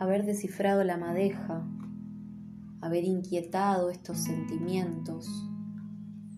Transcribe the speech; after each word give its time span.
haber 0.00 0.24
descifrado 0.24 0.82
la 0.82 0.96
madeja, 0.96 1.62
haber 2.80 3.04
inquietado 3.04 3.90
estos 3.90 4.16
sentimientos, 4.16 5.28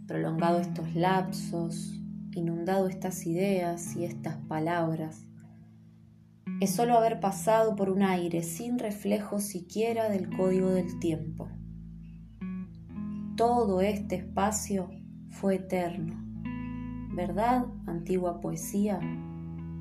prolongado 0.08 0.58
estos 0.58 0.96
lapsos, 0.96 1.94
inundado 2.32 2.88
estas 2.88 3.24
ideas 3.24 3.94
y 3.94 4.04
estas 4.04 4.36
palabras, 4.48 5.28
es 6.60 6.70
solo 6.74 6.98
haber 6.98 7.20
pasado 7.20 7.76
por 7.76 7.88
un 7.88 8.02
aire 8.02 8.42
sin 8.42 8.80
reflejo 8.80 9.38
siquiera 9.38 10.08
del 10.08 10.28
código 10.36 10.70
del 10.70 10.98
tiempo. 10.98 11.48
Todo 13.36 13.80
este 13.80 14.16
espacio 14.16 14.90
fue 15.30 15.54
eterno. 15.56 16.20
¿Verdad, 17.14 17.66
antigua 17.86 18.40
poesía? 18.40 18.98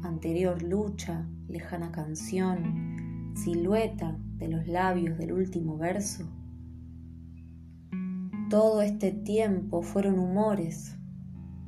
Anterior 0.04 0.62
lucha, 0.62 1.28
lejana 1.48 1.92
canción, 1.92 3.02
silueta 3.36 4.18
de 4.38 4.48
los 4.48 4.68
labios 4.68 5.18
del 5.18 5.34
último 5.34 5.78
verso. 5.78 6.28
Todo 8.50 8.82
este 8.82 9.12
tiempo 9.12 9.82
fueron 9.82 10.20
humores, 10.20 10.98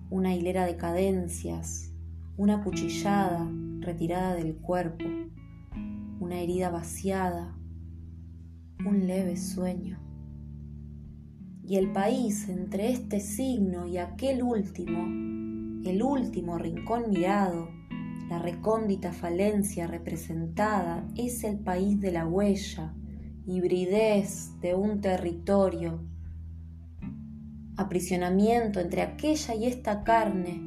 una 0.10 0.36
hilera 0.36 0.66
de 0.66 0.78
cadencias, 0.78 1.94
una 2.36 2.64
cuchillada 2.64 3.50
retirada 3.80 4.36
del 4.36 4.56
cuerpo, 4.58 5.06
una 6.20 6.40
herida 6.40 6.70
vaciada, 6.70 7.58
un 8.86 9.08
leve 9.08 9.38
sueño. 9.38 10.00
Y 11.66 11.78
el 11.78 11.92
país 11.94 12.50
entre 12.50 12.92
este 12.92 13.20
signo 13.20 13.88
y 13.88 13.98
aquel 13.98 14.44
último, 14.44 15.06
el 15.86 16.04
último 16.04 16.58
rincón 16.58 17.10
mirado, 17.10 17.70
la 18.34 18.40
recóndita 18.40 19.14
falencia 19.14 19.86
representada, 19.86 21.08
es 21.16 21.44
el 21.44 21.60
país 21.60 22.02
de 22.02 22.12
la 22.12 22.26
huella, 22.26 22.96
hibridez 23.46 24.60
de 24.60 24.74
un 24.74 25.02
territorio, 25.02 26.04
aprisionamiento 27.78 28.80
entre 28.80 29.04
aquella 29.04 29.54
y 29.54 29.68
esta 29.68 30.04
carne, 30.04 30.60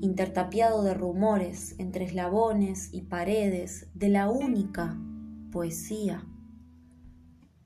intertapiado 0.00 0.82
de 0.82 0.92
rumores 0.92 1.76
entre 1.78 2.04
eslabones 2.04 2.92
y 2.92 3.02
paredes 3.02 3.86
de 3.94 4.08
la 4.08 4.28
única 4.28 4.98
poesía, 5.52 6.26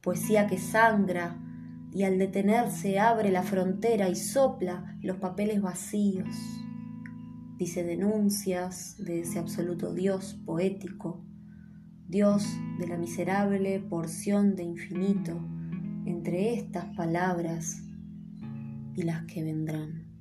poesía 0.03 0.47
que 0.47 0.59
sangra 0.59 1.41
y 1.91 2.03
al 2.03 2.19
detenerse 2.19 2.99
abre 2.99 3.31
la 3.31 3.43
frontera 3.43 4.11
y 4.11 4.15
sopla 4.15 4.99
los 5.01 5.17
papeles 5.17 5.63
vacíos, 5.63 6.29
dice 7.58 7.84
denuncias 7.84 8.97
de 8.98 9.20
ese 9.20 9.39
absoluto 9.39 9.95
Dios 9.95 10.41
poético, 10.45 11.25
Dios 12.08 12.45
de 12.78 12.89
la 12.89 12.98
miserable 12.98 13.81
porción 13.81 14.55
de 14.55 14.64
infinito 14.64 15.41
entre 16.05 16.55
estas 16.55 16.95
palabras 16.97 17.83
y 18.95 19.03
las 19.03 19.25
que 19.25 19.42
vendrán. 19.42 20.12